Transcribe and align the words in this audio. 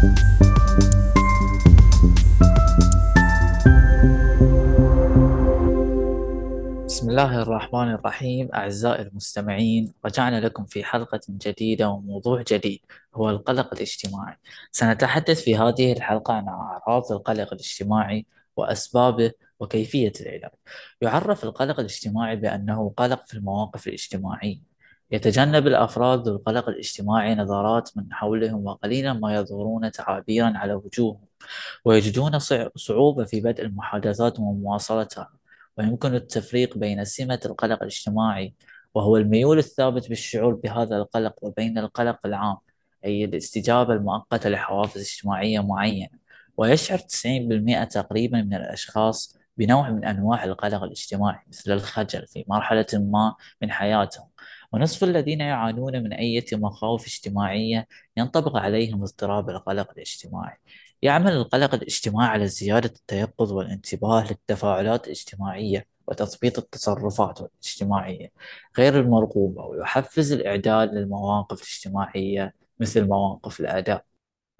بسم 0.00 0.08
الله 7.10 7.42
الرحمن 7.42 7.90
الرحيم 7.94 8.48
أعزائي 8.54 9.02
المستمعين 9.02 9.92
رجعنا 10.04 10.40
لكم 10.40 10.64
في 10.64 10.84
حلقة 10.84 11.20
جديدة 11.28 11.88
وموضوع 11.88 12.42
جديد 12.48 12.80
هو 13.14 13.30
القلق 13.30 13.74
الاجتماعي. 13.74 14.36
سنتحدث 14.72 15.42
في 15.42 15.56
هذه 15.56 15.92
الحلقة 15.92 16.34
عن 16.34 16.48
أعراض 16.48 17.12
القلق 17.12 17.52
الاجتماعي 17.52 18.26
وأسبابه 18.56 19.32
وكيفية 19.60 20.12
العلاج. 20.20 20.50
يعرف 21.00 21.44
القلق 21.44 21.80
الاجتماعي 21.80 22.36
بأنه 22.36 22.94
قلق 22.96 23.26
في 23.26 23.34
المواقف 23.34 23.86
الاجتماعية. 23.86 24.69
يتجنب 25.12 25.66
الأفراد 25.66 26.28
ذو 26.28 26.36
القلق 26.36 26.68
الاجتماعي 26.68 27.34
نظرات 27.34 27.90
من 27.96 28.12
حولهم 28.12 28.66
وقليلا 28.66 29.12
ما 29.12 29.34
يظهرون 29.34 29.90
تعابيرا 29.90 30.52
على 30.56 30.74
وجوههم 30.74 31.26
ويجدون 31.84 32.38
صعوبة 32.76 33.24
في 33.24 33.40
بدء 33.40 33.62
المحادثات 33.62 34.40
ومواصلتها 34.40 35.30
ويمكن 35.78 36.14
التفريق 36.14 36.78
بين 36.78 37.04
سمة 37.04 37.40
القلق 37.46 37.82
الاجتماعي 37.82 38.54
وهو 38.94 39.16
الميول 39.16 39.58
الثابت 39.58 40.08
بالشعور 40.08 40.54
بهذا 40.54 40.96
القلق 40.96 41.34
وبين 41.42 41.78
القلق 41.78 42.18
العام 42.26 42.56
أي 43.04 43.24
الاستجابة 43.24 43.94
المؤقتة 43.94 44.48
لحوافز 44.50 45.00
اجتماعية 45.00 45.60
معينة. 45.60 46.08
ويشعر 46.56 46.98
90% 46.98 47.84
تقريبا 47.84 48.42
من 48.42 48.54
الأشخاص 48.54 49.38
بنوع 49.56 49.90
من 49.90 50.04
أنواع 50.04 50.44
القلق 50.44 50.82
الاجتماعي 50.82 51.38
مثل 51.48 51.72
الخجل 51.72 52.26
في 52.26 52.44
مرحلة 52.48 52.86
ما 52.94 53.34
من 53.62 53.70
حياتهم 53.70 54.26
ونصف 54.72 55.04
الذين 55.04 55.40
يعانون 55.40 56.02
من 56.02 56.12
أي 56.12 56.44
مخاوف 56.52 57.06
اجتماعية 57.06 57.86
ينطبق 58.16 58.56
عليهم 58.56 59.02
اضطراب 59.02 59.50
القلق 59.50 59.90
الاجتماعي. 59.90 60.56
يعمل 61.02 61.32
القلق 61.32 61.74
الاجتماعي 61.74 62.28
على 62.28 62.46
زيادة 62.46 62.90
التيقظ 62.96 63.52
والانتباه 63.52 64.26
للتفاعلات 64.30 65.06
الاجتماعية 65.06 65.86
وتثبيط 66.06 66.58
التصرفات 66.58 67.40
الاجتماعية 67.40 68.32
غير 68.78 69.00
المرغوبة 69.00 69.62
ويحفز 69.64 70.32
الإعداد 70.32 70.94
للمواقف 70.94 71.62
الاجتماعية 71.62 72.54
مثل 72.80 73.06
مواقف 73.08 73.60
الأداء. 73.60 74.04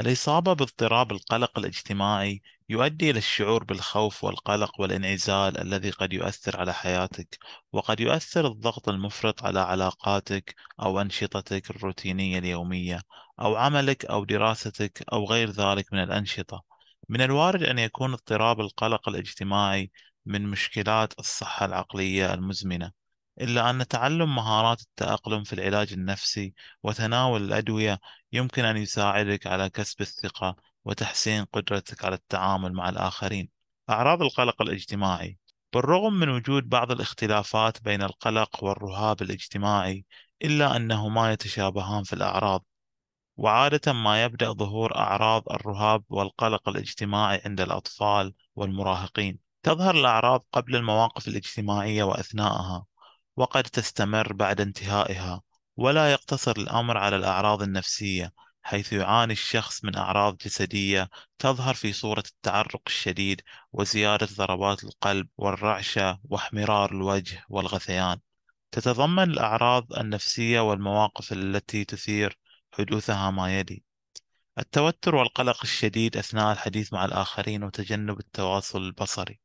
الإصابة 0.00 0.52
باضطراب 0.52 1.12
القلق 1.12 1.58
الاجتماعي 1.58 2.42
يؤدي 2.68 3.10
إلى 3.10 3.18
الشعور 3.18 3.64
بالخوف 3.64 4.24
والقلق 4.24 4.80
والانعزال 4.80 5.58
الذي 5.58 5.90
قد 5.90 6.12
يؤثر 6.12 6.60
على 6.60 6.74
حياتك 6.74 7.38
وقد 7.72 8.00
يؤثر 8.00 8.46
الضغط 8.46 8.88
المفرط 8.88 9.44
على 9.44 9.60
علاقاتك 9.60 10.54
أو 10.82 11.00
أنشطتك 11.00 11.70
الروتينية 11.70 12.38
اليومية 12.38 13.00
أو 13.40 13.56
عملك 13.56 14.04
أو 14.04 14.24
دراستك 14.24 15.04
أو 15.12 15.24
غير 15.24 15.50
ذلك 15.50 15.92
من 15.92 16.02
الأنشطة. 16.02 16.64
من 17.08 17.20
الوارد 17.20 17.62
أن 17.62 17.78
يكون 17.78 18.12
اضطراب 18.12 18.60
القلق 18.60 19.08
الاجتماعي 19.08 19.90
من 20.26 20.42
مشكلات 20.50 21.18
الصحة 21.18 21.66
العقلية 21.66 22.34
المزمنة 22.34 22.92
إلا 23.40 23.70
أن 23.70 23.88
تعلم 23.88 24.34
مهارات 24.34 24.80
التأقلم 24.82 25.44
في 25.44 25.52
العلاج 25.52 25.92
النفسي 25.92 26.54
وتناول 26.82 27.42
الأدوية 27.44 28.00
يمكن 28.32 28.64
أن 28.64 28.76
يساعدك 28.76 29.46
على 29.46 29.70
كسب 29.70 30.00
الثقة 30.00 30.56
وتحسين 30.86 31.44
قدرتك 31.44 32.04
على 32.04 32.14
التعامل 32.14 32.72
مع 32.72 32.88
الآخرين. 32.88 33.48
أعراض 33.90 34.22
القلق 34.22 34.62
الاجتماعي. 34.62 35.38
بالرغم 35.72 36.12
من 36.12 36.28
وجود 36.28 36.68
بعض 36.68 36.92
الاختلافات 36.92 37.82
بين 37.82 38.02
القلق 38.02 38.64
والرهاب 38.64 39.22
الاجتماعي 39.22 40.04
إلا 40.44 40.76
أنهما 40.76 41.32
يتشابهان 41.32 42.02
في 42.02 42.12
الأعراض. 42.12 42.64
وعادة 43.36 43.92
ما 43.92 44.24
يبدأ 44.24 44.52
ظهور 44.52 44.96
أعراض 44.96 45.42
الرهاب 45.50 46.04
والقلق 46.08 46.68
الاجتماعي 46.68 47.42
عند 47.44 47.60
الأطفال 47.60 48.34
والمراهقين. 48.56 49.38
تظهر 49.62 49.94
الأعراض 49.94 50.46
قبل 50.52 50.76
المواقف 50.76 51.28
الاجتماعية 51.28 52.02
وأثناءها 52.02 52.86
وقد 53.36 53.62
تستمر 53.62 54.32
بعد 54.32 54.60
انتهائها 54.60 55.42
ولا 55.76 56.12
يقتصر 56.12 56.54
الأمر 56.56 56.96
على 56.98 57.16
الأعراض 57.16 57.62
النفسية. 57.62 58.32
حيث 58.66 58.92
يعاني 58.92 59.32
الشخص 59.32 59.84
من 59.84 59.96
أعراض 59.96 60.36
جسدية 60.36 61.10
تظهر 61.38 61.74
في 61.74 61.92
صورة 61.92 62.22
التعرق 62.26 62.82
الشديد 62.86 63.42
وزيادة 63.72 64.28
ضربات 64.36 64.84
القلب 64.84 65.28
والرعشة 65.36 66.20
واحمرار 66.24 66.92
الوجه 66.92 67.44
والغثيان. 67.48 68.20
تتضمن 68.72 69.22
الأعراض 69.30 69.92
النفسية 69.92 70.60
والمواقف 70.60 71.32
التي 71.32 71.84
تثير 71.84 72.38
حدوثها 72.72 73.30
ما 73.30 73.58
يلي. 73.58 73.82
التوتر 74.58 75.14
والقلق 75.14 75.58
الشديد 75.62 76.16
أثناء 76.16 76.52
الحديث 76.52 76.92
مع 76.92 77.04
الآخرين 77.04 77.62
وتجنب 77.64 78.18
التواصل 78.18 78.82
البصري. 78.82 79.40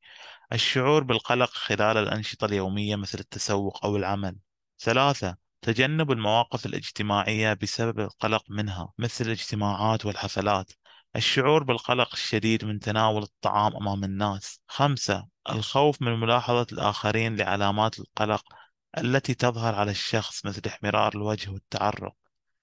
الشعور 0.53 1.03
بالقلق 1.03 1.49
خلال 1.49 1.97
الأنشطة 1.97 2.45
اليومية 2.45 2.95
مثل 2.95 3.19
التسوق 3.19 3.85
أو 3.85 3.97
العمل. 3.97 4.37
ثلاثة 4.79 5.37
تجنب 5.61 6.11
المواقف 6.11 6.65
الاجتماعية 6.65 7.53
بسبب 7.53 7.99
القلق 7.99 8.43
منها 8.49 8.93
مثل 8.97 9.25
الاجتماعات 9.25 10.05
والحفلات. 10.05 10.71
الشعور 11.15 11.63
بالقلق 11.63 12.09
الشديد 12.13 12.65
من 12.65 12.79
تناول 12.79 13.23
الطعام 13.23 13.75
أمام 13.75 14.03
الناس. 14.03 14.61
خمسة 14.67 15.27
الخوف 15.49 16.01
من 16.01 16.19
ملاحظة 16.19 16.67
الآخرين 16.71 17.35
لعلامات 17.35 17.99
القلق 17.99 18.43
التي 18.97 19.33
تظهر 19.33 19.75
على 19.75 19.91
الشخص 19.91 20.45
مثل 20.45 20.61
احمرار 20.67 21.15
الوجه 21.15 21.51
والتعرق. 21.51 22.13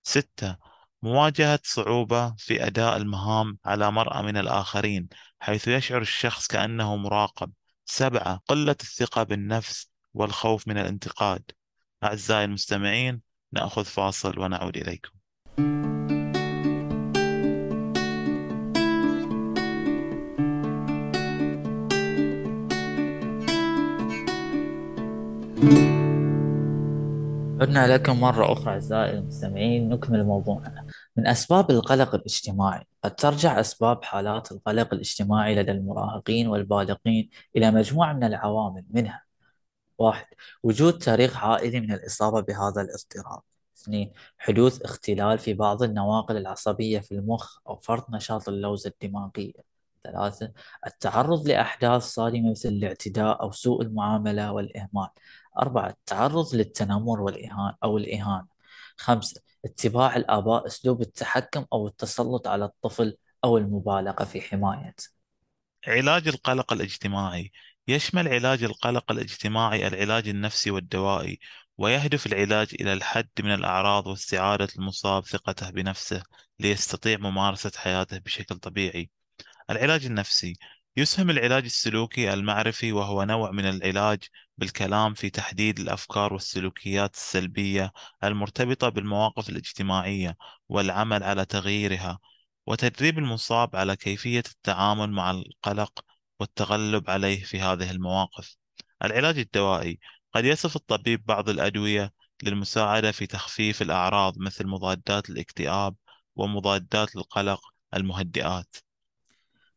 ستة 0.02 0.56
مواجهة 1.02 1.60
صعوبة 1.64 2.34
في 2.38 2.66
أداء 2.66 2.96
المهام 2.96 3.58
على 3.64 3.90
مرأى 3.90 4.22
من 4.22 4.36
الآخرين 4.36 5.08
حيث 5.40 5.68
يشعر 5.68 6.00
الشخص 6.00 6.46
كأنه 6.46 6.96
مراقب. 6.96 7.52
سبعة 7.84 8.40
قلة 8.48 8.76
الثقة 8.80 9.22
بالنفس 9.22 9.90
والخوف 10.14 10.68
من 10.68 10.78
الانتقاد. 10.78 11.57
أعزائي 12.04 12.44
المستمعين 12.44 13.20
نأخذ 13.52 13.84
فاصل 13.84 14.38
ونعود 14.38 14.76
إليكم. 14.76 15.10
عدنا 27.60 27.94
لكم 27.94 28.20
مرة 28.20 28.52
أخرى 28.52 28.72
أعزائي 28.72 29.18
المستمعين 29.18 29.88
نكمل 29.88 30.24
موضوعنا. 30.24 30.86
من 31.16 31.26
أسباب 31.26 31.70
القلق 31.70 32.14
الاجتماعي 32.14 32.84
قد 33.04 33.14
ترجع 33.14 33.60
أسباب 33.60 34.04
حالات 34.04 34.52
القلق 34.52 34.94
الاجتماعي 34.94 35.54
لدى 35.54 35.72
المراهقين 35.72 36.48
والبالغين 36.48 37.30
إلى 37.56 37.70
مجموعة 37.70 38.12
من 38.12 38.24
العوامل 38.24 38.84
منها 38.90 39.27
واحد. 39.98 40.26
وجود 40.62 40.98
تاريخ 40.98 41.36
عائلي 41.36 41.80
من 41.80 41.92
الإصابة 41.92 42.40
بهذا 42.40 42.82
الاضطراب. 42.82 43.42
اثنين 43.78 44.12
حدوث 44.38 44.82
اختلال 44.82 45.38
في 45.38 45.54
بعض 45.54 45.82
النواقل 45.82 46.36
العصبية 46.36 46.98
في 46.98 47.12
المخ 47.12 47.58
أو 47.68 47.76
فرط 47.76 48.10
نشاط 48.10 48.48
اللوزة 48.48 48.92
الدماغية. 49.02 49.68
ثلاثة 50.02 50.52
التعرض 50.86 51.48
لأحداث 51.48 52.02
صادمة 52.02 52.50
مثل 52.50 52.68
الاعتداء 52.68 53.42
أو 53.42 53.52
سوء 53.52 53.82
المعاملة 53.82 54.52
والإهمال. 54.52 55.08
أربعة 55.58 55.88
التعرض 55.88 56.54
للتنمر 56.54 57.20
والإهانة 57.20 57.76
أو 57.84 57.98
الإهانة. 57.98 58.46
خمسة 58.96 59.40
اتباع 59.64 60.16
الآباء 60.16 60.66
أسلوب 60.66 61.00
التحكم 61.00 61.64
أو 61.72 61.86
التسلط 61.86 62.48
على 62.48 62.64
الطفل 62.64 63.16
أو 63.44 63.58
المبالغة 63.58 64.24
في 64.24 64.40
حمايته. 64.40 65.08
علاج 65.86 66.28
القلق 66.28 66.72
الاجتماعي. 66.72 67.52
يشمل 67.88 68.28
علاج 68.28 68.62
القلق 68.62 69.12
الاجتماعي 69.12 69.86
العلاج 69.86 70.28
النفسي 70.28 70.70
والدوائي 70.70 71.38
ويهدف 71.78 72.26
العلاج 72.26 72.68
إلى 72.80 72.92
الحد 72.92 73.28
من 73.40 73.54
الأعراض 73.54 74.06
واستعادة 74.06 74.68
المصاب 74.78 75.24
ثقته 75.26 75.70
بنفسه 75.70 76.22
ليستطيع 76.60 77.18
ممارسة 77.18 77.72
حياته 77.76 78.18
بشكل 78.18 78.56
طبيعي. 78.58 79.10
العلاج 79.70 80.06
النفسي 80.06 80.56
يسهم 80.96 81.30
العلاج 81.30 81.64
السلوكي 81.64 82.32
المعرفي 82.32 82.92
وهو 82.92 83.22
نوع 83.24 83.50
من 83.50 83.64
العلاج 83.64 84.22
بالكلام 84.58 85.14
في 85.14 85.30
تحديد 85.30 85.80
الأفكار 85.80 86.32
والسلوكيات 86.32 87.14
السلبية 87.14 87.92
المرتبطة 88.24 88.88
بالمواقف 88.88 89.48
الاجتماعية 89.48 90.36
والعمل 90.68 91.22
على 91.22 91.44
تغييرها 91.44 92.18
وتدريب 92.66 93.18
المصاب 93.18 93.76
على 93.76 93.96
كيفية 93.96 94.42
التعامل 94.46 95.10
مع 95.12 95.30
القلق 95.30 96.04
والتغلب 96.40 97.10
عليه 97.10 97.44
في 97.44 97.60
هذه 97.60 97.90
المواقف. 97.90 98.56
العلاج 99.04 99.38
الدوائي 99.38 99.98
قد 100.34 100.44
يصف 100.44 100.76
الطبيب 100.76 101.24
بعض 101.26 101.48
الأدوية 101.48 102.12
للمساعدة 102.42 103.12
في 103.12 103.26
تخفيف 103.26 103.82
الأعراض 103.82 104.38
مثل 104.38 104.66
مضادات 104.66 105.30
الاكتئاب 105.30 105.94
ومضادات 106.36 107.16
القلق 107.16 107.60
المهدئات. 107.94 108.76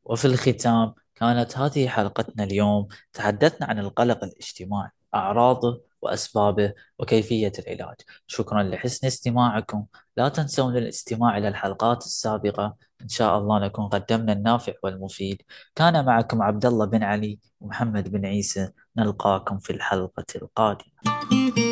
وفي 0.03 0.25
الختام 0.25 0.93
كانت 1.15 1.57
هذه 1.57 1.87
حلقتنا 1.87 2.43
اليوم 2.43 2.87
تحدثنا 3.13 3.67
عن 3.67 3.79
القلق 3.79 4.23
الاجتماعي 4.23 4.89
أعراضه 5.15 5.90
وأسبابه 6.01 6.73
وكيفية 6.99 7.51
العلاج. 7.59 7.95
شكرا 8.27 8.63
لحسن 8.63 9.07
استماعكم. 9.07 9.85
لا 10.17 10.29
تنسون 10.29 10.77
الاستماع 10.77 11.37
إلى 11.37 11.47
الحلقات 11.47 12.05
السابقة. 12.05 12.75
إن 13.01 13.07
شاء 13.07 13.37
الله 13.37 13.59
نكون 13.59 13.87
قدمنا 13.87 14.33
النافع 14.33 14.73
والمفيد. 14.83 15.41
كان 15.75 16.05
معكم 16.05 16.41
عبد 16.41 16.65
الله 16.65 16.85
بن 16.85 17.03
علي 17.03 17.39
ومحمد 17.59 18.11
بن 18.11 18.25
عيسى. 18.25 18.69
نلقاكم 18.97 19.59
في 19.59 19.73
الحلقة 19.73 20.25
القادمة. 20.35 21.70